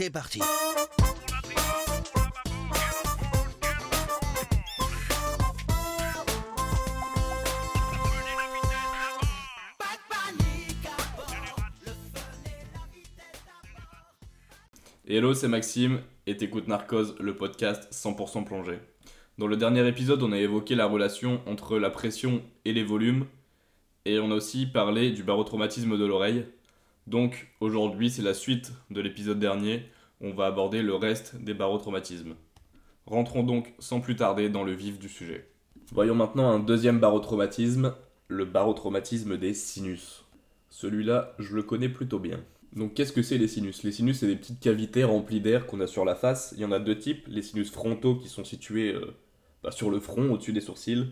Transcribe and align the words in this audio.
c'est 0.00 0.08
parti. 0.08 0.40
Hello, 15.06 15.34
c'est 15.34 15.48
Maxime 15.48 16.00
et 16.26 16.38
t'écoutes 16.38 16.66
Narcose, 16.66 17.14
le 17.20 17.36
podcast 17.36 17.92
100% 17.92 18.44
plongé. 18.44 18.78
Dans 19.36 19.46
le 19.46 19.58
dernier 19.58 19.86
épisode, 19.86 20.22
on 20.22 20.32
a 20.32 20.38
évoqué 20.38 20.76
la 20.76 20.86
relation 20.86 21.42
entre 21.44 21.78
la 21.78 21.90
pression 21.90 22.42
et 22.64 22.72
les 22.72 22.84
volumes 22.84 23.26
et 24.06 24.18
on 24.18 24.30
a 24.30 24.34
aussi 24.36 24.64
parlé 24.64 25.10
du 25.10 25.22
barotraumatisme 25.22 25.98
de 25.98 26.06
l'oreille. 26.06 26.46
Donc 27.10 27.48
aujourd'hui, 27.58 28.08
c'est 28.08 28.22
la 28.22 28.34
suite 28.34 28.70
de 28.92 29.00
l'épisode 29.00 29.40
dernier, 29.40 29.82
on 30.20 30.32
va 30.32 30.46
aborder 30.46 30.80
le 30.80 30.94
reste 30.94 31.34
des 31.42 31.54
barotraumatismes. 31.54 32.36
Rentrons 33.04 33.42
donc 33.42 33.74
sans 33.80 33.98
plus 33.98 34.14
tarder 34.14 34.48
dans 34.48 34.62
le 34.62 34.70
vif 34.70 35.00
du 35.00 35.08
sujet. 35.08 35.48
Voyons 35.90 36.14
maintenant 36.14 36.48
un 36.48 36.60
deuxième 36.60 37.00
barotraumatisme, 37.00 37.96
le 38.28 38.44
barotraumatisme 38.44 39.38
des 39.38 39.54
sinus. 39.54 40.24
Celui-là, 40.68 41.34
je 41.40 41.56
le 41.56 41.64
connais 41.64 41.88
plutôt 41.88 42.20
bien. 42.20 42.38
Donc 42.76 42.94
qu'est-ce 42.94 43.12
que 43.12 43.22
c'est 43.22 43.38
les 43.38 43.48
sinus? 43.48 43.82
Les 43.82 43.90
sinus, 43.90 44.20
c'est 44.20 44.28
des 44.28 44.36
petites 44.36 44.60
cavités 44.60 45.02
remplies 45.02 45.40
d'air 45.40 45.66
qu'on 45.66 45.80
a 45.80 45.88
sur 45.88 46.04
la 46.04 46.14
face. 46.14 46.54
Il 46.56 46.62
y 46.62 46.64
en 46.64 46.70
a 46.70 46.78
deux 46.78 46.96
types, 46.96 47.26
les 47.26 47.42
sinus 47.42 47.72
frontaux 47.72 48.14
qui 48.14 48.28
sont 48.28 48.44
situés 48.44 48.94
euh, 48.94 49.16
bah, 49.64 49.72
sur 49.72 49.90
le 49.90 49.98
front, 49.98 50.30
au-dessus 50.30 50.52
des 50.52 50.60
sourcils, 50.60 51.08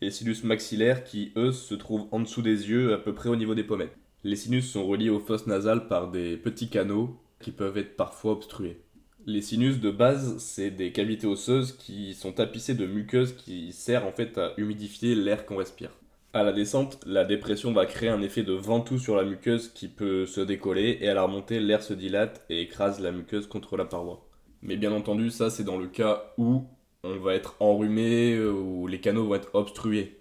et 0.00 0.06
les 0.06 0.10
sinus 0.10 0.44
maxillaires 0.44 1.04
qui, 1.04 1.30
eux, 1.36 1.52
se 1.52 1.74
trouvent 1.74 2.08
en 2.10 2.20
dessous 2.20 2.40
des 2.40 2.70
yeux, 2.70 2.94
à 2.94 2.98
peu 2.98 3.12
près 3.14 3.28
au 3.28 3.36
niveau 3.36 3.54
des 3.54 3.64
pommettes. 3.64 3.98
Les 4.24 4.36
sinus 4.36 4.70
sont 4.70 4.86
reliés 4.86 5.10
aux 5.10 5.18
fosses 5.18 5.48
nasales 5.48 5.88
par 5.88 6.08
des 6.08 6.36
petits 6.36 6.68
canaux 6.68 7.18
qui 7.40 7.50
peuvent 7.50 7.76
être 7.76 7.96
parfois 7.96 8.32
obstrués. 8.32 8.80
Les 9.26 9.42
sinus 9.42 9.80
de 9.80 9.90
base, 9.90 10.38
c'est 10.38 10.70
des 10.70 10.92
cavités 10.92 11.26
osseuses 11.26 11.72
qui 11.72 12.14
sont 12.14 12.32
tapissées 12.32 12.74
de 12.74 12.86
muqueuses 12.86 13.34
qui 13.34 13.72
servent 13.72 14.06
en 14.06 14.12
fait 14.12 14.38
à 14.38 14.52
humidifier 14.58 15.16
l'air 15.16 15.44
qu'on 15.44 15.56
respire. 15.56 15.90
À 16.32 16.44
la 16.44 16.52
descente, 16.52 17.00
la 17.04 17.24
dépression 17.24 17.72
va 17.72 17.84
créer 17.84 18.10
un 18.10 18.22
effet 18.22 18.44
de 18.44 18.52
ventoux 18.52 18.98
sur 18.98 19.16
la 19.16 19.24
muqueuse 19.24 19.68
qui 19.74 19.88
peut 19.88 20.24
se 20.24 20.40
décoller 20.40 20.98
et 21.00 21.08
à 21.08 21.14
la 21.14 21.24
remontée, 21.24 21.58
l'air 21.58 21.82
se 21.82 21.92
dilate 21.92 22.44
et 22.48 22.60
écrase 22.60 23.00
la 23.00 23.10
muqueuse 23.10 23.48
contre 23.48 23.76
la 23.76 23.84
paroi. 23.84 24.24
Mais 24.62 24.76
bien 24.76 24.92
entendu, 24.92 25.30
ça 25.30 25.50
c'est 25.50 25.64
dans 25.64 25.78
le 25.78 25.88
cas 25.88 26.32
où 26.38 26.64
on 27.02 27.16
va 27.16 27.34
être 27.34 27.56
enrhumé 27.58 28.38
ou 28.38 28.86
les 28.86 29.00
canaux 29.00 29.26
vont 29.26 29.34
être 29.34 29.50
obstrués. 29.54 30.20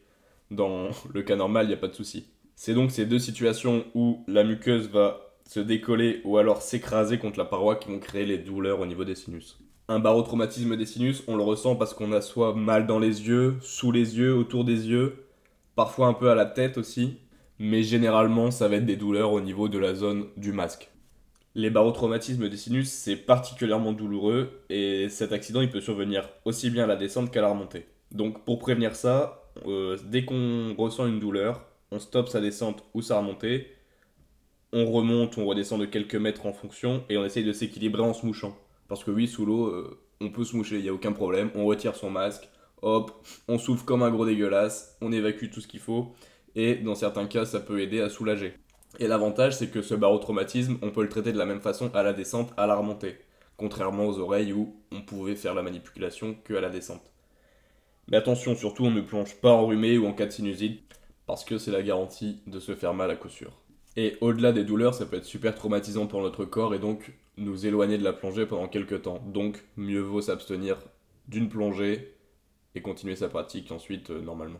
Dans 0.49 0.89
le 1.13 1.21
cas 1.21 1.35
normal, 1.35 1.65
il 1.65 1.69
n'y 1.69 1.75
a 1.75 1.77
pas 1.77 1.87
de 1.87 1.93
souci. 1.93 2.30
C'est 2.63 2.75
donc 2.75 2.91
ces 2.91 3.07
deux 3.07 3.17
situations 3.17 3.85
où 3.95 4.23
la 4.27 4.43
muqueuse 4.43 4.87
va 4.87 5.33
se 5.49 5.59
décoller 5.59 6.21
ou 6.25 6.37
alors 6.37 6.61
s'écraser 6.61 7.17
contre 7.17 7.39
la 7.39 7.45
paroi 7.45 7.75
qui 7.75 7.89
vont 7.89 7.97
créer 7.97 8.23
les 8.23 8.37
douleurs 8.37 8.81
au 8.81 8.85
niveau 8.85 9.03
des 9.03 9.15
sinus. 9.15 9.57
Un 9.87 9.97
barotraumatisme 9.97 10.77
des 10.77 10.85
sinus, 10.85 11.23
on 11.27 11.37
le 11.37 11.41
ressent 11.41 11.75
parce 11.75 11.95
qu'on 11.95 12.11
a 12.11 12.21
soit 12.21 12.53
mal 12.53 12.85
dans 12.85 12.99
les 12.99 13.27
yeux, 13.27 13.57
sous 13.61 13.91
les 13.91 14.19
yeux, 14.19 14.35
autour 14.35 14.63
des 14.63 14.87
yeux, 14.87 15.25
parfois 15.75 16.05
un 16.05 16.13
peu 16.13 16.29
à 16.29 16.35
la 16.35 16.45
tête 16.45 16.77
aussi, 16.77 17.17
mais 17.57 17.81
généralement 17.81 18.51
ça 18.51 18.67
va 18.67 18.75
être 18.75 18.85
des 18.85 18.95
douleurs 18.95 19.33
au 19.33 19.41
niveau 19.41 19.67
de 19.67 19.79
la 19.79 19.95
zone 19.95 20.27
du 20.37 20.51
masque. 20.51 20.91
Les 21.55 21.71
barotraumatismes 21.71 22.47
des 22.47 22.57
sinus, 22.57 22.91
c'est 22.91 23.15
particulièrement 23.15 23.91
douloureux 23.91 24.61
et 24.69 25.09
cet 25.09 25.31
accident 25.31 25.61
il 25.61 25.71
peut 25.71 25.81
survenir 25.81 26.29
aussi 26.45 26.69
bien 26.69 26.83
à 26.83 26.87
la 26.87 26.95
descente 26.95 27.31
qu'à 27.31 27.41
la 27.41 27.49
remontée. 27.49 27.87
Donc 28.11 28.45
pour 28.45 28.59
prévenir 28.59 28.95
ça, 28.95 29.49
euh, 29.65 29.97
dès 30.05 30.25
qu'on 30.25 30.75
ressent 30.77 31.07
une 31.07 31.19
douleur, 31.19 31.65
on 31.91 31.99
stoppe 31.99 32.29
sa 32.29 32.41
descente 32.41 32.83
ou 32.93 33.01
sa 33.01 33.17
remontée, 33.17 33.67
on 34.73 34.89
remonte, 34.89 35.37
on 35.37 35.45
redescend 35.45 35.81
de 35.81 35.85
quelques 35.85 36.15
mètres 36.15 36.45
en 36.45 36.53
fonction 36.53 37.03
et 37.09 37.17
on 37.17 37.25
essaye 37.25 37.43
de 37.43 37.51
s'équilibrer 37.51 38.01
en 38.01 38.13
se 38.13 38.25
mouchant. 38.25 38.57
Parce 38.87 39.03
que 39.03 39.11
oui, 39.11 39.27
sous 39.27 39.45
l'eau, 39.45 39.67
euh, 39.67 39.99
on 40.21 40.29
peut 40.29 40.45
se 40.45 40.55
moucher, 40.55 40.77
il 40.77 40.83
n'y 40.83 40.89
a 40.89 40.93
aucun 40.93 41.11
problème, 41.11 41.51
on 41.55 41.65
retire 41.65 41.95
son 41.95 42.09
masque, 42.09 42.47
hop, 42.81 43.11
on 43.47 43.57
souffle 43.57 43.83
comme 43.85 44.03
un 44.03 44.11
gros 44.11 44.25
dégueulasse, 44.25 44.97
on 45.01 45.11
évacue 45.11 45.49
tout 45.51 45.61
ce 45.61 45.67
qu'il 45.67 45.79
faut, 45.79 46.13
et 46.55 46.75
dans 46.75 46.95
certains 46.95 47.27
cas, 47.27 47.45
ça 47.45 47.59
peut 47.59 47.81
aider 47.81 48.01
à 48.01 48.09
soulager. 48.09 48.53
Et 48.99 49.07
l'avantage, 49.07 49.55
c'est 49.55 49.69
que 49.69 49.81
ce 49.81 49.95
barotraumatisme, 49.95 50.77
on 50.81 50.91
peut 50.91 51.03
le 51.03 51.09
traiter 51.09 51.31
de 51.31 51.37
la 51.37 51.45
même 51.45 51.61
façon 51.61 51.89
à 51.93 52.03
la 52.03 52.13
descente, 52.13 52.53
à 52.57 52.67
la 52.67 52.75
remontée, 52.75 53.17
contrairement 53.57 54.05
aux 54.05 54.19
oreilles 54.19 54.53
où 54.53 54.75
on 54.91 55.01
pouvait 55.01 55.35
faire 55.35 55.53
la 55.53 55.63
manipulation 55.63 56.35
que 56.43 56.53
à 56.53 56.61
la 56.61 56.69
descente. 56.69 57.01
Mais 58.09 58.17
attention, 58.17 58.55
surtout, 58.55 58.85
on 58.85 58.91
ne 58.91 59.01
plonge 59.01 59.35
pas 59.35 59.51
enrhumé 59.51 59.97
ou 59.97 60.05
en 60.07 60.13
cas 60.13 60.25
de 60.25 60.31
sinusite, 60.31 60.81
parce 61.31 61.45
que 61.45 61.57
c'est 61.57 61.71
la 61.71 61.81
garantie 61.81 62.41
de 62.45 62.59
se 62.59 62.75
faire 62.75 62.93
mal 62.93 63.09
à 63.09 63.15
coup 63.15 63.29
sûr. 63.29 63.53
Et 63.95 64.17
au-delà 64.19 64.51
des 64.51 64.65
douleurs, 64.65 64.93
ça 64.93 65.05
peut 65.05 65.15
être 65.15 65.23
super 65.23 65.55
traumatisant 65.55 66.05
pour 66.05 66.21
notre 66.21 66.43
corps 66.43 66.75
et 66.75 66.79
donc 66.79 67.13
nous 67.37 67.65
éloigner 67.65 67.97
de 67.97 68.03
la 68.03 68.11
plongée 68.11 68.45
pendant 68.45 68.67
quelques 68.67 69.03
temps. 69.03 69.23
Donc, 69.27 69.63
mieux 69.77 70.01
vaut 70.01 70.19
s'abstenir 70.19 70.77
d'une 71.29 71.47
plongée 71.47 72.15
et 72.75 72.81
continuer 72.81 73.15
sa 73.15 73.29
pratique 73.29 73.71
ensuite 73.71 74.09
euh, 74.09 74.19
normalement. 74.19 74.59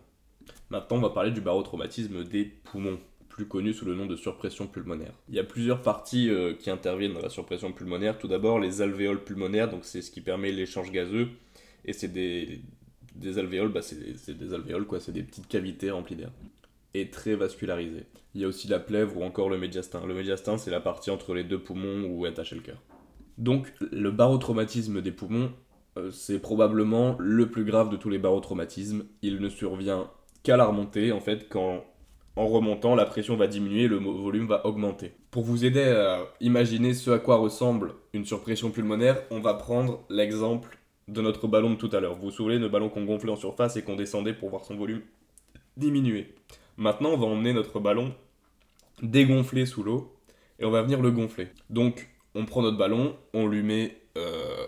Maintenant, 0.70 0.96
on 0.96 1.02
va 1.02 1.10
parler 1.10 1.32
du 1.32 1.42
barotraumatisme 1.42 2.24
des 2.24 2.46
poumons, 2.46 3.00
plus 3.28 3.50
connu 3.50 3.74
sous 3.74 3.84
le 3.84 3.94
nom 3.94 4.06
de 4.06 4.16
surpression 4.16 4.66
pulmonaire. 4.66 5.12
Il 5.28 5.36
y 5.36 5.40
a 5.40 5.44
plusieurs 5.44 5.82
parties 5.82 6.30
euh, 6.30 6.54
qui 6.54 6.70
interviennent 6.70 7.16
dans 7.16 7.22
la 7.22 7.28
surpression 7.28 7.74
pulmonaire. 7.74 8.18
Tout 8.18 8.30
d'abord, 8.30 8.62
les 8.62 8.82
alvéoles 8.82 9.26
pulmonaires, 9.26 9.70
donc 9.70 9.84
c'est 9.84 10.02
ce 10.02 10.10
qui 10.10 10.22
permet 10.22 10.54
l'échange 10.54 10.90
gazeux, 10.90 11.32
et 11.84 11.92
c'est 11.92 12.14
des, 12.14 12.62
des 13.16 13.40
alvéoles, 13.40 13.74
bah 13.74 13.82
c'est 13.82 14.38
des 14.38 14.54
alvéoles 14.54 14.86
quoi, 14.86 15.02
c'est 15.02 15.12
des 15.12 15.24
petites 15.24 15.50
cavités 15.50 15.92
remplies 15.92 16.16
d'air 16.16 16.32
et 16.94 17.10
très 17.10 17.36
vascularisées. 17.36 18.06
Il 18.34 18.42
y 18.42 18.46
a 18.46 18.48
aussi 18.48 18.68
la 18.68 18.80
plèvre 18.80 19.18
ou 19.18 19.24
encore 19.24 19.50
le 19.50 19.58
médiastin. 19.58 20.06
Le 20.06 20.14
médiastin, 20.14 20.58
c'est 20.58 20.72
la 20.72 20.80
partie 20.80 21.12
entre 21.12 21.34
les 21.34 21.44
deux 21.44 21.60
poumons 21.60 22.08
où 22.08 22.26
est 22.26 22.30
attaché 22.30 22.56
le 22.56 22.62
cœur. 22.62 22.82
Donc, 23.38 23.74
le 23.92 24.12
barotraumatisme 24.12 25.02
des 25.02 25.12
poumons, 25.12 25.52
euh, 25.98 26.12
c'est 26.12 26.40
probablement 26.40 27.16
le 27.20 27.50
plus 27.50 27.66
grave 27.66 27.90
de 27.90 27.98
tous 27.98 28.10
les 28.10 28.20
barotraumatismes. 28.20 29.06
Il 29.22 29.40
ne 29.40 29.50
survient 29.50 30.10
qu'à 30.44 30.58
la 30.58 30.66
remontée, 30.66 31.12
en 31.12 31.20
fait, 31.20 31.50
quand 31.50 31.84
en 32.38 32.48
remontant, 32.48 32.96
la 32.96 33.06
pression 33.06 33.36
va 33.36 33.48
diminuer, 33.48 33.88
le 33.88 33.98
volume 33.98 34.48
va 34.48 34.66
augmenter. 34.66 35.12
Pour 35.32 35.44
vous 35.44 35.66
aider 35.66 35.84
à 35.84 36.20
imaginer 36.40 36.94
ce 36.94 37.12
à 37.12 37.20
quoi 37.20 37.36
ressemble 37.36 37.94
une 38.14 38.26
surpression 38.26 38.72
pulmonaire, 38.72 39.22
on 39.32 39.42
va 39.42 39.54
prendre 39.54 40.06
l'exemple 40.10 40.78
de 41.10 41.22
notre 41.22 41.48
ballon 41.48 41.72
de 41.72 41.76
tout 41.76 41.90
à 41.92 42.00
l'heure. 42.00 42.16
Vous 42.16 42.24
vous 42.24 42.32
souvenez, 42.32 42.58
le 42.58 42.70
ballon 42.70 42.90
qu'on 42.90 43.04
gonflait 43.04 43.32
en 43.32 43.36
surface 43.36 43.76
et 43.76 43.84
qu'on 43.84 43.98
descendait 43.98 44.34
pour 44.34 44.50
voir 44.50 44.64
son 44.64 44.78
volume 44.78 45.02
diminuer. 45.76 46.34
Maintenant, 46.82 47.10
on 47.12 47.18
va 47.18 47.28
emmener 47.28 47.54
notre 47.54 47.80
ballon 47.80 48.12
dégonflé 49.04 49.68
sous 49.68 49.84
l'eau 49.84 50.18
et 50.58 50.66
on 50.66 50.72
va 50.72 50.82
venir 50.82 51.00
le 51.00 51.12
gonfler. 51.12 51.50
Donc, 51.70 52.10
on 52.34 52.48
prend 52.48 52.64
notre 52.64 52.80
ballon, 52.80 53.16
on 53.36 53.46
lui 53.46 53.62
met 53.62 54.02
euh, 54.18 54.66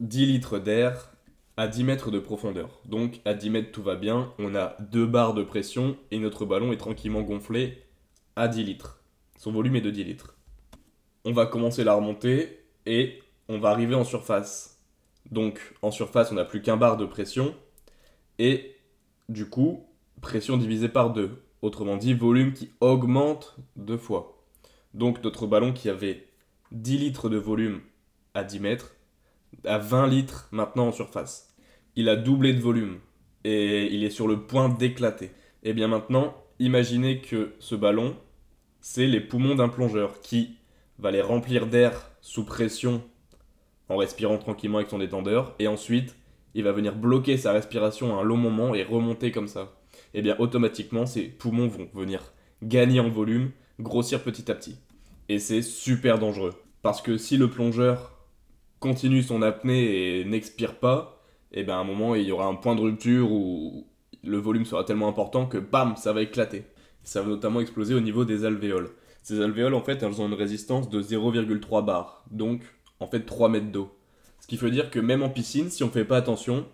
10 0.00 0.26
litres 0.26 0.58
d'air 0.58 1.14
à 1.56 1.66
10 1.66 1.84
mètres 1.84 2.10
de 2.10 2.18
profondeur. 2.18 2.82
Donc 2.84 3.22
à 3.24 3.32
10 3.32 3.48
mètres 3.48 3.72
tout 3.72 3.82
va 3.82 3.96
bien, 3.96 4.34
on 4.38 4.54
a 4.54 4.76
deux 4.80 5.06
barres 5.06 5.32
de 5.32 5.42
pression 5.42 5.96
et 6.10 6.18
notre 6.18 6.44
ballon 6.44 6.72
est 6.72 6.76
tranquillement 6.76 7.22
gonflé 7.22 7.84
à 8.36 8.48
10 8.48 8.62
litres. 8.62 9.00
Son 9.38 9.50
volume 9.50 9.76
est 9.76 9.80
de 9.80 9.90
10 9.90 10.04
litres. 10.04 10.36
On 11.24 11.32
va 11.32 11.46
commencer 11.46 11.84
la 11.84 11.94
remontée 11.94 12.66
et 12.84 13.18
on 13.48 13.58
va 13.58 13.70
arriver 13.70 13.94
en 13.94 14.04
surface. 14.04 14.82
Donc 15.30 15.74
en 15.80 15.90
surface 15.90 16.30
on 16.32 16.34
n'a 16.34 16.44
plus 16.44 16.60
qu'un 16.60 16.76
bar 16.76 16.98
de 16.98 17.06
pression 17.06 17.54
et 18.38 18.76
du 19.30 19.48
coup 19.48 19.86
pression 20.20 20.58
divisée 20.58 20.90
par 20.90 21.14
deux. 21.14 21.45
Autrement 21.62 21.96
dit 21.96 22.14
volume 22.14 22.52
qui 22.52 22.70
augmente 22.80 23.56
deux 23.76 23.96
fois. 23.96 24.42
Donc 24.94 25.22
notre 25.24 25.46
ballon 25.46 25.72
qui 25.72 25.88
avait 25.88 26.26
10 26.72 26.98
litres 26.98 27.28
de 27.28 27.36
volume 27.36 27.80
à 28.34 28.44
10 28.44 28.60
mètres 28.60 28.96
à 29.64 29.78
20 29.78 30.06
litres 30.06 30.48
maintenant 30.52 30.88
en 30.88 30.92
surface. 30.92 31.54
Il 31.94 32.08
a 32.08 32.16
doublé 32.16 32.52
de 32.52 32.60
volume 32.60 32.98
et 33.44 33.86
il 33.92 34.04
est 34.04 34.10
sur 34.10 34.28
le 34.28 34.42
point 34.42 34.68
d'éclater. 34.68 35.26
Et 35.62 35.70
eh 35.70 35.72
bien 35.72 35.88
maintenant, 35.88 36.34
imaginez 36.58 37.20
que 37.20 37.54
ce 37.58 37.74
ballon, 37.74 38.16
c'est 38.80 39.06
les 39.06 39.20
poumons 39.20 39.54
d'un 39.54 39.68
plongeur 39.68 40.20
qui 40.20 40.56
va 40.98 41.10
les 41.10 41.22
remplir 41.22 41.66
d'air 41.66 42.10
sous 42.20 42.44
pression 42.44 43.02
en 43.88 43.96
respirant 43.96 44.38
tranquillement 44.38 44.78
avec 44.78 44.90
son 44.90 44.98
détendeur 44.98 45.54
et 45.58 45.68
ensuite 45.68 46.16
il 46.54 46.64
va 46.64 46.72
venir 46.72 46.94
bloquer 46.94 47.36
sa 47.36 47.52
respiration 47.52 48.16
à 48.16 48.22
un 48.22 48.24
long 48.24 48.36
moment 48.36 48.74
et 48.74 48.82
remonter 48.82 49.30
comme 49.30 49.48
ça. 49.48 49.72
Eh 50.18 50.22
bien 50.22 50.34
automatiquement, 50.38 51.04
ces 51.04 51.24
poumons 51.24 51.68
vont 51.68 51.90
venir 51.92 52.32
gagner 52.62 53.00
en 53.00 53.10
volume, 53.10 53.50
grossir 53.78 54.22
petit 54.22 54.50
à 54.50 54.54
petit. 54.54 54.76
Et 55.28 55.38
c'est 55.38 55.60
super 55.60 56.18
dangereux. 56.18 56.54
Parce 56.80 57.02
que 57.02 57.18
si 57.18 57.36
le 57.36 57.50
plongeur 57.50 58.16
continue 58.80 59.22
son 59.22 59.42
apnée 59.42 60.20
et 60.20 60.24
n'expire 60.24 60.78
pas, 60.78 61.22
et 61.52 61.60
eh 61.60 61.64
bien 61.64 61.74
à 61.76 61.80
un 61.80 61.84
moment 61.84 62.14
il 62.14 62.22
y 62.22 62.32
aura 62.32 62.46
un 62.46 62.54
point 62.54 62.74
de 62.74 62.80
rupture 62.80 63.30
où 63.30 63.86
le 64.24 64.38
volume 64.38 64.64
sera 64.64 64.84
tellement 64.84 65.08
important 65.08 65.44
que 65.44 65.58
bam, 65.58 65.96
ça 65.96 66.14
va 66.14 66.22
éclater. 66.22 66.64
Ça 67.02 67.20
va 67.20 67.28
notamment 67.28 67.60
exploser 67.60 67.94
au 67.94 68.00
niveau 68.00 68.24
des 68.24 68.46
alvéoles. 68.46 68.88
Ces 69.22 69.42
alvéoles 69.42 69.74
en 69.74 69.82
fait 69.82 70.02
elles 70.02 70.18
ont 70.22 70.28
une 70.28 70.34
résistance 70.34 70.88
de 70.88 71.02
0,3 71.02 71.84
bar, 71.84 72.24
donc 72.30 72.62
en 73.00 73.06
fait 73.06 73.20
3 73.20 73.50
mètres 73.50 73.70
d'eau. 73.70 73.94
Ce 74.40 74.46
qui 74.46 74.56
veut 74.56 74.70
dire 74.70 74.90
que 74.90 74.98
même 74.98 75.22
en 75.22 75.28
piscine, 75.28 75.68
si 75.68 75.84
on 75.84 75.90
fait 75.90 76.06
pas 76.06 76.16
attention, 76.16 76.66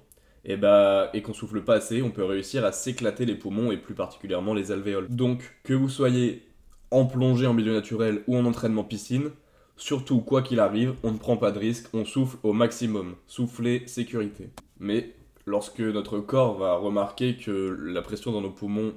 et, 0.44 0.54
eh 0.54 0.56
bah, 0.56 1.10
et 1.14 1.22
qu'on 1.22 1.34
souffle 1.34 1.62
pas 1.62 1.74
assez, 1.74 2.02
on 2.02 2.10
peut 2.10 2.24
réussir 2.24 2.64
à 2.64 2.72
s'éclater 2.72 3.26
les 3.26 3.36
poumons 3.36 3.70
et 3.70 3.76
plus 3.76 3.94
particulièrement 3.94 4.54
les 4.54 4.72
alvéoles. 4.72 5.08
Donc 5.08 5.54
que 5.62 5.72
vous 5.72 5.88
soyez 5.88 6.42
en 6.90 7.06
plongée 7.06 7.46
en 7.46 7.54
milieu 7.54 7.72
naturel 7.72 8.22
ou 8.26 8.36
en 8.36 8.44
entraînement 8.44 8.84
piscine, 8.84 9.30
Surtout, 9.76 10.20
quoi 10.20 10.42
qu'il 10.42 10.60
arrive, 10.60 10.94
on 11.02 11.12
ne 11.12 11.18
prend 11.18 11.36
pas 11.36 11.50
de 11.50 11.58
risque, 11.58 11.88
on 11.92 12.04
souffle 12.04 12.36
au 12.42 12.52
maximum. 12.52 13.16
Souffler, 13.26 13.82
sécurité. 13.86 14.50
Mais 14.78 15.14
lorsque 15.46 15.80
notre 15.80 16.20
corps 16.20 16.56
va 16.56 16.74
remarquer 16.74 17.36
que 17.36 17.76
la 17.82 18.02
pression 18.02 18.32
dans 18.32 18.40
nos 18.40 18.50
poumons 18.50 18.94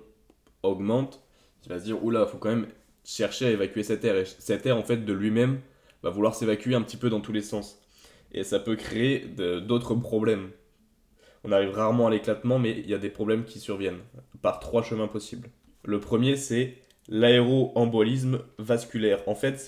augmente, 0.64 1.22
il 1.64 1.70
va 1.70 1.80
se 1.80 1.86
dire 1.86 2.04
oula, 2.04 2.26
faut 2.26 2.38
quand 2.38 2.50
même 2.50 2.68
chercher 3.04 3.48
à 3.48 3.52
évacuer 3.52 3.84
cet 3.84 4.06
air. 4.06 4.16
Et 4.16 4.26
cet 4.26 4.66
air, 4.66 4.78
en 4.78 4.84
fait, 4.84 4.98
de 4.98 5.14
lui-même, 5.14 5.60
va 6.04 6.10
vouloir 6.10 6.36
s'évacuer 6.36 6.76
un 6.76 6.82
petit 6.82 6.98
peu 6.98 7.10
dans 7.10 7.22
tous 7.22 7.34
les 7.34 7.42
sens. 7.42 7.82
Et 8.32 8.44
ça 8.44 8.60
peut 8.60 8.76
créer 8.76 9.20
d'autres 9.20 9.96
problèmes. 9.96 10.50
On 11.46 11.52
arrive 11.52 11.72
rarement 11.72 12.08
à 12.08 12.10
l'éclatement, 12.10 12.58
mais 12.58 12.72
il 12.72 12.90
y 12.90 12.94
a 12.96 12.98
des 12.98 13.10
problèmes 13.10 13.46
qui 13.46 13.60
surviennent 13.60 14.00
par 14.42 14.60
trois 14.60 14.82
chemins 14.82 15.08
possibles. 15.08 15.50
Le 15.84 16.00
premier, 16.00 16.38
c'est 16.38 16.74
l'aéroembolisme 17.08 18.40
vasculaire. 18.58 19.22
En 19.28 19.36
fait, 19.36 19.60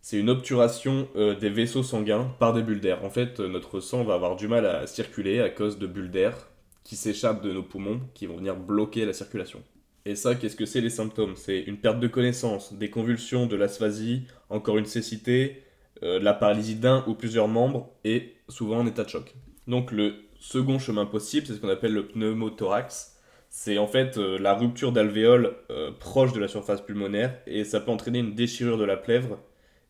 c'est 0.00 0.18
une 0.18 0.30
obturation 0.30 1.06
euh, 1.16 1.34
des 1.34 1.50
vaisseaux 1.50 1.82
sanguins 1.82 2.32
par 2.38 2.54
des 2.54 2.62
bulles 2.62 2.80
d'air. 2.80 3.04
En 3.04 3.10
fait, 3.10 3.40
euh, 3.40 3.48
notre 3.48 3.80
sang 3.80 4.04
va 4.04 4.14
avoir 4.14 4.36
du 4.36 4.48
mal 4.48 4.64
à 4.64 4.86
circuler 4.86 5.40
à 5.40 5.50
cause 5.50 5.78
de 5.78 5.86
bulles 5.86 6.10
d'air 6.10 6.48
qui 6.82 6.96
s'échappent 6.96 7.42
de 7.42 7.52
nos 7.52 7.62
poumons, 7.62 8.00
qui 8.14 8.24
vont 8.24 8.36
venir 8.36 8.56
bloquer 8.56 9.04
la 9.04 9.12
circulation. 9.12 9.62
Et 10.06 10.14
ça, 10.14 10.34
qu'est-ce 10.34 10.56
que 10.56 10.64
c'est 10.64 10.80
les 10.80 10.88
symptômes? 10.88 11.36
C'est 11.36 11.60
une 11.60 11.76
perte 11.76 12.00
de 12.00 12.08
connaissance, 12.08 12.72
des 12.72 12.88
convulsions, 12.88 13.44
de 13.44 13.56
l'asphasie, 13.56 14.22
encore 14.48 14.78
une 14.78 14.86
cécité, 14.86 15.64
euh, 16.02 16.18
la 16.18 16.32
paralysie 16.32 16.76
d'un 16.76 17.04
ou 17.06 17.12
plusieurs 17.12 17.48
membres, 17.48 17.90
et 18.04 18.36
souvent 18.48 18.78
en 18.78 18.86
état 18.86 19.04
de 19.04 19.10
choc. 19.10 19.34
Donc 19.66 19.92
le 19.92 20.14
second 20.38 20.78
chemin 20.78 21.06
possible, 21.06 21.46
c'est 21.46 21.54
ce 21.54 21.58
qu'on 21.58 21.68
appelle 21.68 21.92
le 21.92 22.06
pneumothorax. 22.06 23.16
C'est 23.50 23.78
en 23.78 23.86
fait 23.86 24.16
la 24.16 24.54
rupture 24.54 24.92
d'alvéoles 24.92 25.56
proche 26.00 26.32
de 26.32 26.40
la 26.40 26.48
surface 26.48 26.82
pulmonaire, 26.82 27.38
et 27.46 27.64
ça 27.64 27.80
peut 27.80 27.90
entraîner 27.90 28.18
une 28.18 28.34
déchirure 28.34 28.78
de 28.78 28.84
la 28.84 28.96
plèvre 28.96 29.38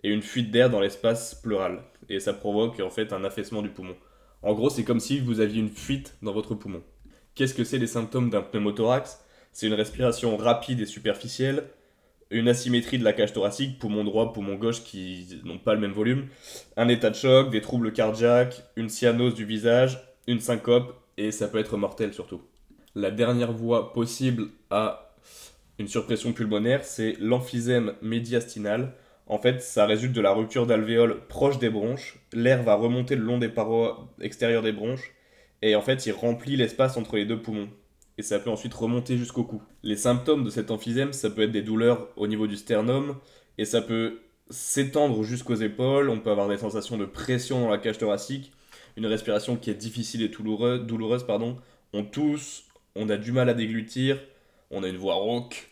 et 0.05 0.11
une 0.11 0.23
fuite 0.23 0.51
d'air 0.51 0.71
dans 0.71 0.81
l'espace 0.81 1.35
pleural. 1.35 1.83
Et 2.09 2.21
ça 2.21 2.33
provoque 2.33 2.81
en 2.81 2.91
fait 2.91 3.13
un 3.13 3.25
affaissement 3.25 3.63
du 3.63 3.71
poumon. 3.71 3.97
En 4.43 4.55
gros, 4.55 4.71
c'est 4.71 4.85
comme 4.85 5.01
si 5.01 5.19
vous 5.19 5.41
aviez 5.41 5.61
une 5.61 5.71
fuite 5.71 6.17
dans 6.23 6.33
votre 6.33 6.55
poumon. 6.55 6.83
Qu'est-ce 7.35 7.55
que 7.55 7.65
c'est 7.65 7.79
les 7.79 7.89
symptômes 7.89 8.31
d'un 8.31 8.43
pneumothorax? 8.43 9.25
C'est 9.53 9.67
une 9.67 9.75
respiration 9.75 10.37
rapide 10.37 10.81
et 10.81 10.87
superficielle, 10.87 11.65
une 12.31 12.49
asymétrie 12.49 12.99
de 12.99 13.05
la 13.05 13.13
cage 13.13 13.33
thoracique, 13.33 13.79
poumon 13.79 14.05
droit, 14.05 14.33
poumon 14.33 14.55
gauche 14.55 14.85
qui 14.85 15.41
n'ont 15.45 15.59
pas 15.59 15.75
le 15.75 15.81
même 15.81 15.93
volume, 15.93 16.29
un 16.77 16.87
état 16.89 17.11
de 17.11 17.17
choc, 17.17 17.51
des 17.51 17.61
troubles 17.61 17.93
cardiaques, 17.93 18.63
une 18.77 18.89
cyanose 18.89 19.35
du 19.35 19.45
visage, 19.45 19.99
une 20.29 20.39
syncope, 20.39 20.95
et 21.17 21.33
ça 21.33 21.49
peut 21.49 21.59
être 21.59 21.77
mortel 21.77 22.15
surtout. 22.15 22.41
La 22.95 23.11
dernière 23.11 23.53
voie 23.53 23.93
possible 23.93 24.51
à 24.71 25.17
une 25.81 25.89
surpression 25.89 26.33
pulmonaire, 26.33 26.85
c'est 26.85 27.17
l'emphysème 27.19 27.95
médiastinal, 28.03 28.95
en 29.29 29.39
fait, 29.39 29.61
ça 29.61 29.85
résulte 29.85 30.15
de 30.15 30.23
la 30.23 30.33
rupture 30.33 30.67
d'alvéoles 30.67 31.21
proche 31.29 31.59
des 31.59 31.69
bronches. 31.69 32.19
L'air 32.33 32.63
va 32.63 32.75
remonter 32.75 33.15
le 33.15 33.23
long 33.23 33.37
des 33.37 33.51
parois 33.51 34.09
extérieures 34.23 34.63
des 34.63 34.73
bronches. 34.73 35.13
Et 35.61 35.77
en 35.77 35.83
fait, 35.83 36.07
il 36.07 36.13
remplit 36.13 36.57
l'espace 36.57 36.97
entre 36.97 37.17
les 37.17 37.27
deux 37.27 37.41
poumons. 37.41 37.69
Et 38.17 38.23
ça 38.23 38.39
peut 38.39 38.49
ensuite 38.49 38.73
remonter 38.73 39.19
jusqu'au 39.19 39.45
cou. 39.45 39.63
Les 39.83 39.97
symptômes 39.97 40.45
de 40.45 40.51
cet 40.51 40.71
emphysème, 40.71 41.13
ça 41.13 41.29
peut 41.29 41.43
être 41.43 41.53
des 41.53 41.63
douleurs 41.63 42.09
au 42.17 42.27
niveau 42.27 42.47
du 42.47 42.57
sternum. 42.57 43.17
Et 43.59 43.67
ça 43.67 43.83
peut 43.83 44.21
s'étendre 44.49 45.23
jusqu'aux 45.23 45.57
épaules. 45.57 46.09
On 46.09 46.21
peut 46.21 46.31
avoir 46.31 46.49
des 46.49 46.57
sensations 46.57 46.97
de 46.97 47.05
pression 47.05 47.61
dans 47.61 47.71
la 47.71 47.79
cage 47.79 47.99
thoracique. 47.99 48.53
Une 48.99 49.07
respiration 49.07 49.57
qui 49.57 49.71
est 49.71 49.75
difficile 49.75 50.23
et 50.23 50.29
douloureuse. 50.29 51.25
On 51.93 52.03
tousse, 52.03 52.65
on 52.97 53.09
a 53.09 53.17
du 53.17 53.31
mal 53.31 53.49
à 53.49 53.55
déglutir. 53.55 54.21
On 54.73 54.83
a 54.83 54.89
une 54.89 54.97
voix 54.97 55.15
rauque. 55.15 55.71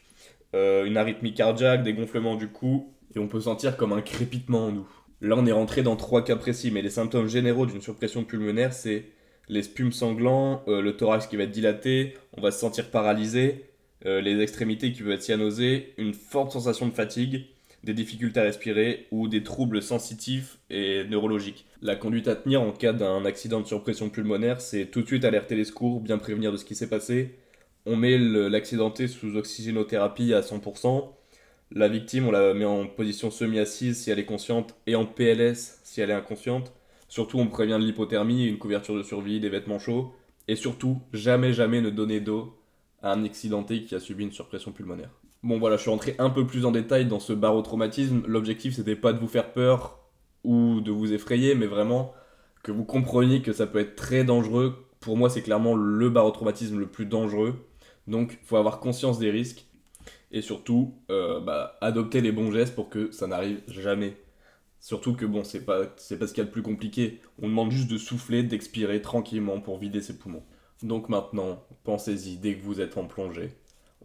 Euh, 0.54 0.84
une 0.84 0.96
arythmie 0.96 1.34
cardiaque, 1.34 1.82
des 1.82 1.92
gonflements 1.92 2.36
du 2.36 2.46
cou 2.46 2.94
et 3.16 3.18
on 3.18 3.26
peut 3.26 3.40
sentir 3.40 3.76
comme 3.76 3.92
un 3.92 4.00
crépitement 4.00 4.66
en 4.66 4.72
nous. 4.72 4.88
Là, 5.20 5.34
on 5.36 5.44
est 5.44 5.52
rentré 5.52 5.82
dans 5.82 5.96
trois 5.96 6.22
cas 6.22 6.36
précis, 6.36 6.70
mais 6.70 6.82
les 6.82 6.90
symptômes 6.90 7.26
généraux 7.26 7.66
d'une 7.66 7.80
surpression 7.80 8.22
pulmonaire, 8.22 8.72
c'est 8.72 9.06
les 9.48 9.64
spumes 9.64 9.92
sanglants, 9.92 10.62
euh, 10.68 10.80
le 10.80 10.96
thorax 10.96 11.26
qui 11.26 11.36
va 11.36 11.42
être 11.44 11.50
dilaté, 11.50 12.14
on 12.36 12.42
va 12.42 12.52
se 12.52 12.60
sentir 12.60 12.90
paralysé, 12.90 13.64
euh, 14.04 14.20
les 14.20 14.40
extrémités 14.40 14.92
qui 14.92 15.02
peuvent 15.02 15.12
être 15.12 15.22
cyanosées, 15.22 15.94
une 15.98 16.14
forte 16.14 16.52
sensation 16.52 16.86
de 16.86 16.92
fatigue, 16.92 17.46
des 17.86 17.94
difficultés 17.94 18.40
à 18.40 18.42
respirer 18.42 19.06
ou 19.10 19.28
des 19.28 19.42
troubles 19.42 19.80
sensitifs 19.80 20.58
et 20.68 21.04
neurologiques. 21.04 21.64
La 21.80 21.96
conduite 21.96 22.28
à 22.28 22.36
tenir 22.36 22.60
en 22.60 22.72
cas 22.72 22.92
d'un 22.92 23.24
accident 23.24 23.60
de 23.60 23.66
surpression 23.66 24.10
pulmonaire, 24.10 24.60
c'est 24.60 24.86
tout 24.86 25.00
de 25.00 25.06
suite 25.06 25.24
alerter 25.24 25.54
les 25.54 25.64
secours, 25.64 26.00
bien 26.00 26.18
prévenir 26.18 26.52
de 26.52 26.56
ce 26.56 26.64
qui 26.64 26.74
s'est 26.74 26.88
passé. 26.90 27.36
On 27.86 27.96
met 27.96 28.18
l'accidenté 28.18 29.06
sous 29.06 29.36
oxygénothérapie 29.36 30.34
à 30.34 30.40
100%, 30.40 31.12
la 31.72 31.88
victime, 31.88 32.28
on 32.28 32.30
la 32.30 32.54
met 32.54 32.64
en 32.64 32.86
position 32.86 33.30
semi-assise 33.30 34.00
si 34.00 34.10
elle 34.10 34.20
est 34.20 34.24
consciente 34.24 34.76
et 34.86 34.94
en 34.94 35.04
PLS 35.04 35.80
si 35.82 36.00
elle 36.00 36.10
est 36.10 36.14
inconsciente. 36.14 36.72
Surtout, 37.08 37.38
on 37.38 37.48
prévient 37.48 37.78
de 37.80 37.84
l'hypothermie, 37.84 38.46
une 38.46 38.58
couverture 38.58 38.96
de 38.96 39.02
survie, 39.02 39.40
des 39.40 39.48
vêtements 39.48 39.78
chauds. 39.78 40.12
Et 40.48 40.54
surtout, 40.54 41.00
jamais, 41.12 41.52
jamais 41.52 41.80
ne 41.80 41.90
donner 41.90 42.20
d'eau 42.20 42.56
à 43.02 43.12
un 43.12 43.24
accidenté 43.24 43.82
qui 43.82 43.94
a 43.94 44.00
subi 44.00 44.24
une 44.24 44.32
surpression 44.32 44.70
pulmonaire. 44.70 45.10
Bon 45.46 45.60
voilà, 45.60 45.76
je 45.76 45.82
suis 45.82 45.90
rentré 45.90 46.16
un 46.18 46.28
peu 46.28 46.44
plus 46.44 46.64
en 46.64 46.72
détail 46.72 47.06
dans 47.06 47.20
ce 47.20 47.32
barotraumatisme. 47.32 48.24
L'objectif, 48.26 48.74
c'était 48.74 48.96
pas 48.96 49.12
de 49.12 49.20
vous 49.20 49.28
faire 49.28 49.52
peur 49.52 50.00
ou 50.42 50.80
de 50.80 50.90
vous 50.90 51.12
effrayer, 51.12 51.54
mais 51.54 51.68
vraiment 51.68 52.12
que 52.64 52.72
vous 52.72 52.82
compreniez 52.82 53.42
que 53.42 53.52
ça 53.52 53.68
peut 53.68 53.78
être 53.78 53.94
très 53.94 54.24
dangereux. 54.24 54.88
Pour 54.98 55.16
moi, 55.16 55.30
c'est 55.30 55.42
clairement 55.42 55.76
le 55.76 56.10
barotraumatisme 56.10 56.80
le 56.80 56.88
plus 56.88 57.06
dangereux. 57.06 57.64
Donc, 58.08 58.40
faut 58.42 58.56
avoir 58.56 58.80
conscience 58.80 59.20
des 59.20 59.30
risques 59.30 59.66
et 60.32 60.42
surtout 60.42 60.94
euh, 61.10 61.38
bah, 61.38 61.76
adopter 61.80 62.22
les 62.22 62.32
bons 62.32 62.50
gestes 62.50 62.74
pour 62.74 62.90
que 62.90 63.12
ça 63.12 63.28
n'arrive 63.28 63.62
jamais. 63.68 64.16
Surtout 64.80 65.14
que 65.14 65.26
bon, 65.26 65.44
c'est 65.44 65.64
pas, 65.64 65.94
c'est 65.96 66.18
pas 66.18 66.26
ce 66.26 66.32
qu'il 66.34 66.42
y 66.42 66.44
a 66.44 66.48
de 66.48 66.52
plus 66.52 66.62
compliqué. 66.62 67.20
On 67.40 67.46
demande 67.46 67.70
juste 67.70 67.88
de 67.88 67.98
souffler, 67.98 68.42
d'expirer 68.42 69.00
tranquillement 69.00 69.60
pour 69.60 69.78
vider 69.78 70.00
ses 70.00 70.18
poumons. 70.18 70.42
Donc 70.82 71.08
maintenant, 71.08 71.62
pensez-y, 71.84 72.36
dès 72.36 72.56
que 72.56 72.64
vous 72.64 72.80
êtes 72.80 72.98
en 72.98 73.04
plongée, 73.04 73.52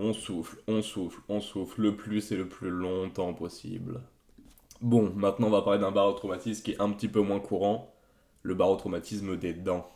on 0.02 0.14
souffle, 0.14 0.58
on 0.68 0.82
souffle, 0.82 1.22
on 1.30 1.40
souffle 1.40 1.82
le 1.82 1.96
plus 1.96 2.32
et 2.32 2.36
le 2.36 2.48
plus 2.48 2.70
longtemps 2.70 3.34
possible. 3.34 4.02
Bon, 4.82 5.14
maintenant 5.16 5.48
on 5.48 5.52
va 5.52 5.62
parler 5.62 5.80
d'un 5.80 5.92
barotraumatisme 5.92 6.64
qui 6.64 6.72
est 6.72 6.82
un 6.82 6.90
petit 6.90 7.08
peu 7.08 7.22
moins 7.22 7.40
courant, 7.40 7.94
le 8.42 8.56
barotraumatisme 8.56 9.38
des 9.38 9.54
dents. 9.54 9.90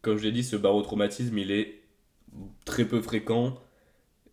Comme 0.00 0.16
je 0.16 0.24
l'ai 0.24 0.32
dit, 0.32 0.42
ce 0.42 0.56
barotraumatisme, 0.56 1.36
il 1.36 1.50
est 1.50 1.82
très 2.64 2.86
peu 2.86 3.02
fréquent, 3.02 3.58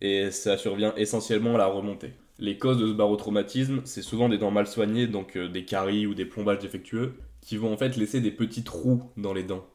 et 0.00 0.30
ça 0.30 0.56
survient 0.56 0.94
essentiellement 0.96 1.54
à 1.54 1.58
la 1.58 1.66
remontée. 1.66 2.12
Les 2.38 2.58
causes 2.58 2.78
de 2.78 2.86
ce 2.86 2.92
barotraumatisme, 2.92 3.82
c'est 3.84 4.02
souvent 4.02 4.28
des 4.28 4.38
dents 4.38 4.50
mal 4.50 4.66
soignées, 4.66 5.06
donc 5.06 5.36
euh, 5.36 5.48
des 5.48 5.64
caries 5.64 6.06
ou 6.06 6.14
des 6.14 6.24
plombages 6.24 6.58
défectueux, 6.58 7.14
qui 7.40 7.56
vont 7.56 7.72
en 7.72 7.76
fait 7.76 7.96
laisser 7.96 8.20
des 8.20 8.30
petits 8.30 8.64
trous 8.64 9.02
dans 9.16 9.32
les 9.32 9.44
dents. 9.44 9.66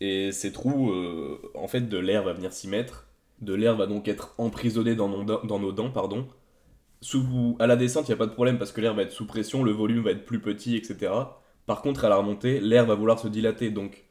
Et 0.00 0.32
ces 0.32 0.52
trous, 0.52 0.90
euh, 0.90 1.40
en 1.54 1.68
fait, 1.68 1.88
de 1.88 1.98
l'air 1.98 2.24
va 2.24 2.32
venir 2.32 2.52
s'y 2.52 2.68
mettre. 2.68 3.06
De 3.40 3.54
l'air 3.54 3.76
va 3.76 3.86
donc 3.86 4.08
être 4.08 4.34
emprisonné 4.38 4.94
dans 4.94 5.08
nos, 5.08 5.72
dents, 5.72 5.90
pardon. 5.90 6.26
Sous, 7.00 7.56
à 7.58 7.66
la 7.66 7.76
descente, 7.76 8.08
il 8.08 8.12
n'y 8.12 8.14
a 8.14 8.18
pas 8.18 8.26
de 8.26 8.32
problème 8.32 8.58
parce 8.58 8.72
que 8.72 8.80
l'air 8.80 8.94
va 8.94 9.02
être 9.02 9.12
sous 9.12 9.26
pression, 9.26 9.62
le 9.62 9.72
volume 9.72 10.02
va 10.02 10.12
être 10.12 10.24
plus 10.24 10.40
petit, 10.40 10.76
etc. 10.76 11.12
Par 11.66 11.82
contre, 11.82 12.04
à 12.04 12.08
la 12.08 12.16
remontée, 12.16 12.60
l'air 12.60 12.86
va 12.86 12.94
vouloir 12.94 13.18
se 13.18 13.28
dilater, 13.28 13.70
donc 13.70 14.04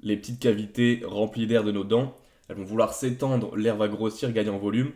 les 0.00 0.16
petites 0.16 0.40
cavités 0.40 1.02
remplies 1.04 1.46
d'air 1.46 1.64
de 1.64 1.72
nos 1.72 1.84
dents 1.84 2.16
elles 2.48 2.56
vont 2.56 2.64
vouloir 2.64 2.94
s'étendre, 2.94 3.56
l'air 3.56 3.76
va 3.76 3.88
grossir, 3.88 4.32
gagner 4.32 4.50
en 4.50 4.58
volume, 4.58 4.92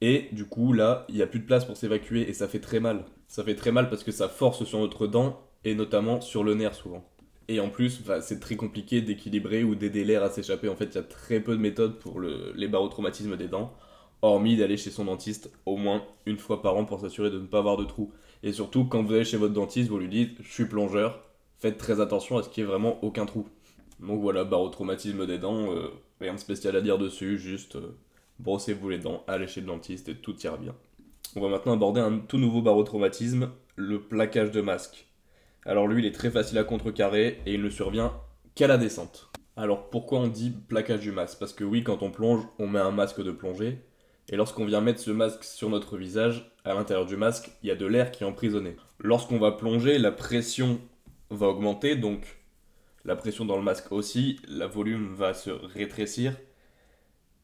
et 0.00 0.28
du 0.32 0.46
coup 0.46 0.72
là, 0.72 1.06
il 1.08 1.14
n'y 1.14 1.22
a 1.22 1.26
plus 1.26 1.40
de 1.40 1.46
place 1.46 1.64
pour 1.64 1.76
s'évacuer, 1.76 2.28
et 2.28 2.34
ça 2.34 2.48
fait 2.48 2.60
très 2.60 2.80
mal. 2.80 3.04
Ça 3.28 3.44
fait 3.44 3.54
très 3.54 3.72
mal 3.72 3.88
parce 3.88 4.04
que 4.04 4.12
ça 4.12 4.28
force 4.28 4.64
sur 4.64 4.78
notre 4.78 5.06
dent, 5.06 5.40
et 5.64 5.74
notamment 5.74 6.20
sur 6.20 6.44
le 6.44 6.54
nerf 6.54 6.74
souvent. 6.74 7.04
Et 7.50 7.58
en 7.58 7.68
plus, 7.68 8.02
c'est 8.20 8.38
très 8.38 8.54
compliqué 8.54 9.02
d'équilibrer 9.02 9.64
ou 9.64 9.74
d'aider 9.74 10.04
l'air 10.04 10.22
à 10.22 10.30
s'échapper. 10.30 10.68
En 10.68 10.76
fait, 10.76 10.84
il 10.84 10.94
y 10.94 10.98
a 10.98 11.02
très 11.02 11.40
peu 11.40 11.56
de 11.56 11.60
méthodes 11.60 11.98
pour 11.98 12.20
le, 12.20 12.52
les 12.54 12.68
barotraumatismes 12.68 13.36
des 13.36 13.48
dents, 13.48 13.74
hormis 14.22 14.56
d'aller 14.56 14.76
chez 14.76 14.90
son 14.90 15.06
dentiste 15.06 15.50
au 15.66 15.76
moins 15.76 16.04
une 16.26 16.38
fois 16.38 16.62
par 16.62 16.76
an 16.76 16.84
pour 16.84 17.00
s'assurer 17.00 17.28
de 17.28 17.40
ne 17.40 17.46
pas 17.46 17.58
avoir 17.58 17.76
de 17.76 17.84
trous. 17.84 18.12
Et 18.44 18.52
surtout, 18.52 18.84
quand 18.84 19.02
vous 19.02 19.14
allez 19.14 19.24
chez 19.24 19.36
votre 19.36 19.52
dentiste, 19.52 19.90
vous 19.90 19.98
lui 19.98 20.08
dites 20.08 20.38
Je 20.40 20.52
suis 20.52 20.66
plongeur, 20.66 21.24
faites 21.58 21.76
très 21.76 22.00
attention 22.00 22.38
à 22.38 22.44
ce 22.44 22.48
qu'il 22.48 22.62
n'y 22.62 22.70
ait 22.70 22.72
vraiment 22.72 23.02
aucun 23.02 23.26
trou. 23.26 23.48
Donc 23.98 24.20
voilà, 24.20 24.44
barotraumatisme 24.44 25.26
des 25.26 25.38
dents, 25.38 25.74
euh, 25.74 25.88
rien 26.20 26.34
de 26.34 26.38
spécial 26.38 26.76
à 26.76 26.80
dire 26.80 26.98
dessus, 26.98 27.36
juste 27.36 27.74
euh, 27.74 27.96
brossez-vous 28.38 28.90
les 28.90 28.98
dents, 28.98 29.24
allez 29.26 29.48
chez 29.48 29.60
le 29.60 29.66
dentiste 29.66 30.08
et 30.08 30.14
tout 30.14 30.38
ira 30.44 30.56
bien. 30.56 30.76
On 31.34 31.40
va 31.40 31.48
maintenant 31.48 31.72
aborder 31.72 32.00
un 32.00 32.20
tout 32.20 32.38
nouveau 32.38 32.62
barotraumatisme, 32.62 33.50
le 33.74 34.00
plaquage 34.00 34.52
de 34.52 34.60
masque. 34.60 35.09
Alors 35.66 35.86
lui, 35.86 36.02
il 36.02 36.06
est 36.06 36.14
très 36.14 36.30
facile 36.30 36.58
à 36.58 36.64
contrecarrer 36.64 37.40
et 37.46 37.54
il 37.54 37.62
ne 37.62 37.70
survient 37.70 38.14
qu'à 38.54 38.66
la 38.66 38.78
descente. 38.78 39.30
Alors 39.56 39.90
pourquoi 39.90 40.20
on 40.20 40.28
dit 40.28 40.50
plaquage 40.68 41.00
du 41.00 41.12
masque? 41.12 41.38
Parce 41.38 41.52
que 41.52 41.64
oui, 41.64 41.84
quand 41.84 42.02
on 42.02 42.10
plonge, 42.10 42.42
on 42.58 42.66
met 42.66 42.78
un 42.78 42.92
masque 42.92 43.22
de 43.22 43.30
plongée, 43.30 43.78
et 44.30 44.36
lorsqu'on 44.36 44.64
vient 44.64 44.80
mettre 44.80 45.00
ce 45.00 45.10
masque 45.10 45.44
sur 45.44 45.68
notre 45.68 45.98
visage, 45.98 46.52
à 46.64 46.74
l'intérieur 46.74 47.04
du 47.04 47.16
masque, 47.16 47.50
il 47.62 47.68
y 47.68 47.70
a 47.72 47.76
de 47.76 47.86
l'air 47.86 48.10
qui 48.10 48.22
est 48.22 48.26
emprisonné. 48.26 48.76
Lorsqu'on 49.00 49.38
va 49.38 49.52
plonger, 49.52 49.98
la 49.98 50.12
pression 50.12 50.80
va 51.30 51.48
augmenter, 51.48 51.96
donc 51.96 52.40
la 53.04 53.16
pression 53.16 53.44
dans 53.44 53.56
le 53.56 53.62
masque 53.62 53.90
aussi, 53.92 54.38
le 54.48 54.66
volume 54.66 55.14
va 55.14 55.34
se 55.34 55.50
rétrécir. 55.50 56.36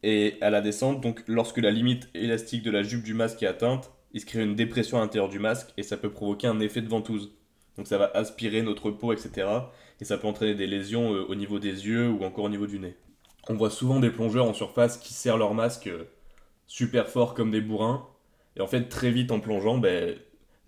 Et 0.02 0.36
à 0.40 0.50
la 0.50 0.60
descente, 0.60 1.00
donc 1.00 1.22
lorsque 1.26 1.58
la 1.58 1.70
limite 1.70 2.08
élastique 2.14 2.62
de 2.62 2.70
la 2.70 2.82
jupe 2.82 3.02
du 3.02 3.14
masque 3.14 3.42
est 3.42 3.46
atteinte, 3.46 3.90
il 4.12 4.20
se 4.20 4.26
crée 4.26 4.42
une 4.42 4.54
dépression 4.54 4.98
à 4.98 5.00
l'intérieur 5.00 5.28
du 5.28 5.38
masque 5.38 5.72
et 5.76 5.82
ça 5.82 5.96
peut 5.96 6.10
provoquer 6.10 6.46
un 6.46 6.60
effet 6.60 6.82
de 6.82 6.88
ventouse. 6.88 7.32
Donc 7.76 7.86
ça 7.86 7.98
va 7.98 8.10
aspirer 8.14 8.62
notre 8.62 8.90
peau, 8.90 9.12
etc. 9.12 9.48
Et 10.00 10.04
ça 10.04 10.18
peut 10.18 10.26
entraîner 10.26 10.54
des 10.54 10.66
lésions 10.66 11.14
euh, 11.14 11.24
au 11.28 11.34
niveau 11.34 11.58
des 11.58 11.86
yeux 11.86 12.08
ou 12.08 12.24
encore 12.24 12.44
au 12.44 12.48
niveau 12.48 12.66
du 12.66 12.78
nez. 12.78 12.96
On 13.48 13.54
voit 13.54 13.70
souvent 13.70 14.00
des 14.00 14.10
plongeurs 14.10 14.46
en 14.46 14.54
surface 14.54 14.98
qui 14.98 15.12
serrent 15.12 15.36
leur 15.36 15.54
masque 15.54 15.86
euh, 15.86 16.04
super 16.66 17.08
fort 17.08 17.34
comme 17.34 17.50
des 17.50 17.60
bourrins. 17.60 18.06
Et 18.56 18.60
en 18.60 18.66
fait, 18.66 18.88
très 18.88 19.10
vite 19.10 19.30
en 19.30 19.40
plongeant, 19.40 19.78
ben, 19.78 20.16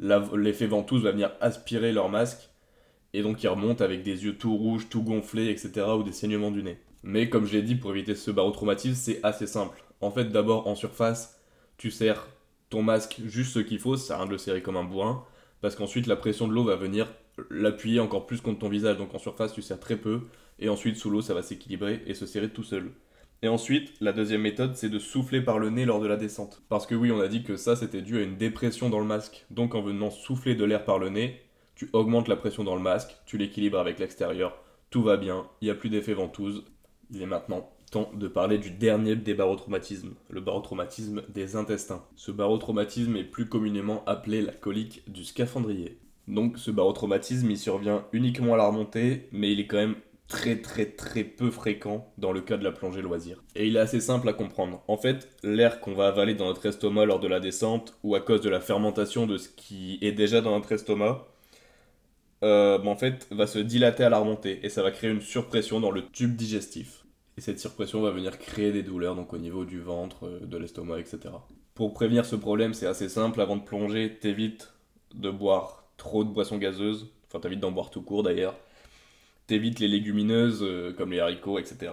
l'effet 0.01 0.67
ventouse 0.67 1.03
va 1.03 1.13
venir 1.13 1.33
aspirer 1.41 1.93
leur 1.93 2.09
masque. 2.09 2.51
Et 3.15 3.23
donc 3.23 3.43
ils 3.43 3.49
remontent 3.49 3.83
avec 3.83 4.03
des 4.03 4.25
yeux 4.25 4.37
tout 4.37 4.55
rouges, 4.57 4.89
tout 4.91 5.03
gonflés, 5.03 5.49
etc. 5.49 5.87
ou 5.99 6.03
des 6.03 6.13
saignements 6.13 6.51
du 6.51 6.63
nez. 6.63 6.79
Mais 7.03 7.29
comme 7.31 7.47
je 7.47 7.55
l'ai 7.55 7.63
dit, 7.63 7.75
pour 7.75 7.93
éviter 7.93 8.15
ce 8.15 8.31
barotraumatisme, 8.31 8.95
c'est 8.95 9.21
assez 9.23 9.47
simple. 9.47 9.83
En 10.01 10.11
fait, 10.11 10.27
d'abord 10.27 10.67
en 10.67 10.75
surface, 10.75 11.41
tu 11.77 11.91
serres 11.91 12.29
ton 12.71 12.83
masque 12.83 13.21
juste 13.25 13.55
ce 13.55 13.59
qu'il 13.61 13.79
faut, 13.79 13.97
ça 13.97 14.09
sert 14.09 14.17
à 14.17 14.19
rien 14.21 14.27
de 14.27 14.33
le 14.33 14.39
serrer 14.39 14.63
comme 14.63 14.77
un 14.77 14.85
bourrin, 14.85 15.25
parce 15.61 15.77
qu'ensuite 15.77 16.07
la 16.07 16.17
pression 16.17 16.49
de 16.49 16.53
l'eau 16.53 16.65
va 16.65 16.77
venir 16.77 17.13
l'appuyer 17.51 18.01
encore 18.01 18.27
plus 18.27 18.41
contre 18.41 18.61
ton 18.61 18.69
visage. 18.69 18.97
Donc 18.97 19.15
en 19.15 19.19
surface, 19.19 19.53
tu 19.53 19.63
serres 19.63 19.81
très 19.81 19.97
peu, 19.97 20.23
et 20.59 20.69
ensuite 20.69 20.97
sous 20.97 21.11
l'eau, 21.11 21.21
ça 21.21 21.35
va 21.35 21.43
s'équilibrer 21.43 22.03
et 22.07 22.15
se 22.15 22.27
serrer 22.27 22.51
tout 22.51 22.63
seul. 22.63 22.93
Et 23.43 23.49
ensuite, 23.49 23.93
la 24.01 24.13
deuxième 24.13 24.41
méthode, 24.41 24.75
c'est 24.75 24.89
de 24.89 24.99
souffler 24.99 25.41
par 25.41 25.61
le 25.61 25.71
nez 25.71 25.85
lors 25.85 26.01
de 26.01 26.09
la 26.09 26.17
descente. 26.17 26.63
Parce 26.69 26.87
que 26.87 26.97
oui, 26.97 27.13
on 27.13 27.21
a 27.21 27.29
dit 27.29 27.45
que 27.45 27.57
ça, 27.57 27.77
c'était 27.77 28.03
dû 28.03 28.19
à 28.19 28.23
une 28.23 28.37
dépression 28.37 28.91
dans 28.91 28.99
le 28.99 29.07
masque. 29.07 29.47
Donc 29.51 29.77
en 29.77 29.81
venant 29.81 30.11
souffler 30.11 30.57
de 30.57 30.65
l'air 30.65 30.85
par 30.85 30.99
le 30.99 31.09
nez, 31.09 31.41
tu 31.77 31.89
augmentes 31.93 32.27
la 32.27 32.35
pression 32.35 32.65
dans 32.65 32.75
le 32.75 32.83
masque, 32.83 33.17
tu 33.27 33.39
l'équilibres 33.39 33.79
avec 33.79 34.01
l'extérieur, 34.01 34.61
tout 34.91 35.03
va 35.03 35.17
bien, 35.17 35.47
il 35.61 35.67
n'y 35.67 35.71
a 35.71 35.77
plus 35.77 35.91
d'effet 35.91 36.15
ventouse. 36.15 36.65
Il 37.11 37.23
est 37.23 37.27
maintenant 37.27 37.71
temps 37.91 38.11
de 38.15 38.29
parler 38.29 38.59
du 38.59 38.71
dernier 38.71 39.17
des 39.17 39.35
barotraumatismes, 39.35 40.15
le 40.31 40.41
barotraumatisme 40.41 41.23
des 41.29 41.57
intestins. 41.57 42.05
Ce 42.17 42.31
barotraumatisme 42.31 43.17
est 43.17 43.25
plus 43.25 43.49
communément 43.49 44.05
appelé 44.07 44.43
la 44.43 44.53
colique 44.53 45.03
du 45.09 45.25
scaphandrier. 45.25 45.99
Donc 46.27 46.59
ce 46.59 46.71
barotraumatisme, 46.71 47.51
il 47.51 47.59
survient 47.59 48.05
uniquement 48.13 48.55
à 48.55 48.59
la 48.59 48.67
remontée, 48.67 49.29
mais 49.33 49.53
il 49.53 49.61
est 49.61 49.67
quand 49.67 49.79
même 49.79 49.97
très 50.29 50.61
très 50.61 50.85
très 50.85 51.25
peu 51.25 51.51
fréquent 51.51 52.13
dans 52.19 52.33
le 52.33 52.43
cas 52.43 52.59
de 52.59 52.65
la 52.65 52.71
plongée 52.71 53.01
loisir. 53.01 53.43
Et 53.57 53.67
il 53.67 53.77
est 53.77 53.81
assez 53.81 54.01
simple 54.01 54.29
à 54.29 54.35
comprendre. 54.35 54.83
En 54.87 54.99
fait, 54.99 55.29
l'air 55.43 55.81
qu'on 55.81 55.95
va 55.95 56.09
avaler 56.09 56.35
dans 56.35 56.47
notre 56.47 56.67
estomac 56.67 57.07
lors 57.07 57.19
de 57.19 57.29
la 57.29 57.41
descente, 57.41 57.95
ou 58.05 58.15
à 58.15 58.21
cause 58.21 58.43
de 58.43 58.51
la 58.51 58.61
fermentation 58.61 59.27
de 59.27 59.39
ce 59.39 59.49
qui 59.49 59.99
est 60.03 60.13
déjà 60.13 60.43
dans 60.43 60.51
notre 60.51 60.73
estomac, 60.73 61.27
euh, 62.45 62.79
en 62.85 62.97
fait, 62.97 63.27
va 63.31 63.47
se 63.47 63.59
dilater 63.59 64.05
à 64.05 64.11
la 64.11 64.19
remontée, 64.19 64.61
et 64.63 64.69
ça 64.69 64.83
va 64.83 64.91
créer 64.91 65.11
une 65.11 65.23
surpression 65.23 65.81
dans 65.81 65.91
le 65.91 66.05
tube 66.07 66.37
digestif. 66.37 66.98
Et 67.39 67.41
cette 67.41 67.61
surpression 67.61 68.03
va 68.03 68.11
venir 68.11 68.37
créer 68.37 68.73
des 68.73 68.83
douleurs 68.83 69.15
donc 69.15 69.33
au 69.33 69.39
niveau 69.39 69.65
du 69.65 69.79
ventre, 69.79 70.27
euh, 70.27 70.41
de 70.45 70.57
l'estomac, 70.57 70.99
etc. 70.99 71.21
Pour 71.77 71.93
prévenir 71.93 72.27
ce 72.27 72.35
problème, 72.35 72.75
c'est 72.75 72.89
assez 72.89 73.09
simple. 73.09 73.41
Avant 73.41 73.55
de 73.55 73.63
plonger, 73.63 74.19
t'évites 74.19 74.73
de 75.15 75.31
boire 75.31 75.85
trop 75.97 76.25
de 76.25 76.31
boissons 76.31 76.59
gazeuses. 76.59 77.13
Enfin, 77.29 77.39
t'évites 77.39 77.61
d'en 77.61 77.71
boire 77.71 77.91
tout 77.91 78.03
court 78.03 78.25
d'ailleurs. 78.25 78.57
T'évites 79.47 79.79
les 79.79 79.87
légumineuses 79.87 80.65
euh, 80.65 80.93
comme 80.93 81.13
les 81.13 81.21
haricots, 81.21 81.61
etc. 81.61 81.93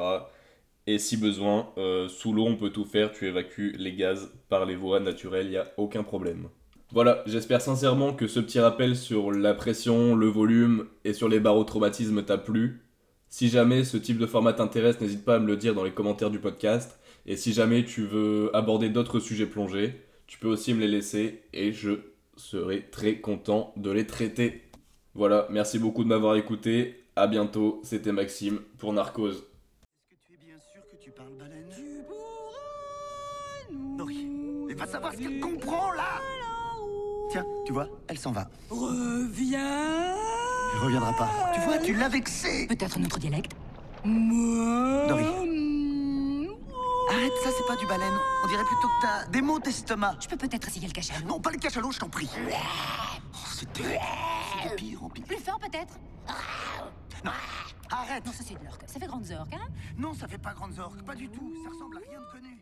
Et 0.88 0.98
si 0.98 1.16
besoin, 1.16 1.70
euh, 1.78 2.08
sous 2.08 2.34
l'eau, 2.34 2.48
on 2.48 2.56
peut 2.56 2.72
tout 2.72 2.86
faire. 2.86 3.12
Tu 3.12 3.28
évacues 3.28 3.76
les 3.78 3.94
gaz 3.94 4.32
par 4.50 4.66
les 4.66 4.76
voies 4.76 5.00
naturelles, 5.00 5.46
il 5.46 5.52
n'y 5.52 5.58
a 5.58 5.72
aucun 5.78 6.02
problème. 6.02 6.50
Voilà, 6.92 7.22
j'espère 7.28 7.62
sincèrement 7.62 8.14
que 8.14 8.26
ce 8.26 8.40
petit 8.40 8.60
rappel 8.60 8.96
sur 8.96 9.32
la 9.32 9.54
pression, 9.54 10.16
le 10.16 10.28
volume 10.28 10.88
et 11.04 11.14
sur 11.14 11.30
les 11.30 11.40
barotraumatismes 11.40 12.24
t'a 12.24 12.40
plu. 12.40 12.85
Si 13.38 13.50
jamais 13.50 13.84
ce 13.84 13.98
type 13.98 14.18
de 14.18 14.28
format 14.28 14.54
t'intéresse, 14.54 15.02
n'hésite 15.02 15.26
pas 15.26 15.36
à 15.36 15.40
me 15.40 15.48
le 15.48 15.58
dire 15.58 15.76
dans 15.76 15.84
les 15.84 15.92
commentaires 15.92 16.30
du 16.30 16.40
podcast. 16.40 16.98
Et 17.26 17.36
si 17.36 17.52
jamais 17.52 17.84
tu 17.84 18.06
veux 18.06 18.50
aborder 18.56 18.88
d'autres 18.88 19.20
sujets 19.20 19.46
plongés, 19.46 20.00
tu 20.26 20.40
peux 20.40 20.48
aussi 20.48 20.74
me 20.74 20.80
les 20.80 20.88
laisser 20.88 21.42
et 21.52 21.74
je 21.74 22.00
serai 22.38 22.90
très 22.90 23.18
content 23.18 23.74
de 23.76 23.92
les 23.92 24.08
traiter. 24.08 24.62
Voilà, 25.16 25.48
merci 25.50 25.80
beaucoup 25.80 26.06
de 26.06 26.08
m'avoir 26.08 26.38
écouté. 26.38 27.04
À 27.18 27.28
bientôt, 27.28 27.82
c'était 27.84 28.14
Maxime 28.14 28.62
pour 28.78 28.94
Narcos. 28.94 29.32
Est-ce 29.32 29.42
que 29.42 30.16
tu 30.26 30.34
es 30.36 30.38
bien 30.38 30.56
sûr 30.72 30.84
que 30.90 30.96
tu 31.04 31.12
parles 31.12 31.36
baleine 31.38 31.66
il 34.70 34.76
va 34.78 34.88
savoir 34.88 35.14
ce 35.14 35.18
qu'elle 35.18 35.42
comprend 35.42 35.92
là 35.92 36.22
Tiens, 37.32 37.46
tu 37.66 37.74
vois, 37.74 37.90
elle 38.08 38.18
s'en 38.18 38.32
va. 38.32 38.48
Reviens 38.70 40.15
Elle 40.76 40.82
reviendra 40.82 41.14
pas. 41.14 41.30
Tu 41.54 41.62
vois, 41.62 41.78
tu 41.78 41.94
l'as 41.94 42.10
vexée 42.10 42.68
Peut-être 42.68 43.00
notre 43.00 43.18
dialecte 43.18 43.54
Dory. 44.04 45.08
Dory. 45.08 46.50
Arrête, 47.10 47.32
ça 47.44 47.50
c'est 47.58 47.66
pas 47.66 47.78
du 47.78 47.86
baleine. 47.88 48.14
On 48.44 48.48
dirait 48.48 48.64
plutôt 48.66 48.88
que 48.88 49.02
t'as 49.02 49.26
des 49.28 49.42
mots 49.42 49.60
d'estomac. 49.60 50.18
Je 50.20 50.28
peux 50.28 50.36
peut-être 50.36 50.68
essayer 50.68 50.88
le 50.88 50.92
cachalot 50.92 51.26
Non, 51.26 51.40
pas 51.40 51.52
le 51.52 51.58
cachalot, 51.60 51.92
je 51.92 52.00
t'en 52.00 52.10
prie. 52.10 52.30
Oh, 52.34 53.38
c'était... 53.54 54.00
C'est 54.64 54.70
de 54.70 54.76
pire 54.76 55.04
en 55.04 55.10
pire. 55.10 55.24
Plus 55.26 55.38
fort 55.38 55.60
peut-être 55.60 55.98
Non, 57.24 57.32
arrête 57.90 58.26
Non, 58.26 58.34
ça 58.34 58.44
c'est 58.46 58.60
de 58.60 58.66
l'orque. 58.66 58.84
Ça 58.88 59.00
fait 59.00 59.08
grande 59.08 59.24
orques, 59.32 59.54
hein 59.54 59.68
Non, 59.98 60.14
ça 60.14 60.28
fait 60.28 60.38
pas 60.38 60.54
grandes 60.54 60.78
orques, 60.78 61.04
pas 61.04 61.16
du 61.16 61.30
tout. 61.30 61.54
Ça 61.64 61.70
ressemble 61.70 61.98
à 61.98 62.00
rien 62.10 62.20
de 62.20 62.32
connu. 62.32 62.62